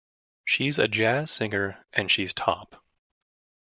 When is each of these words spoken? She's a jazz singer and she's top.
She's 0.45 0.79
a 0.79 0.87
jazz 0.87 1.29
singer 1.29 1.85
and 1.93 2.09
she's 2.09 2.33
top. 2.33 2.83